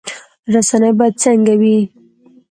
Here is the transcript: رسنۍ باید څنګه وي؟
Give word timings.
رسنۍ 0.53 0.91
باید 0.97 1.15
څنګه 1.23 1.53
وي؟ 1.61 1.77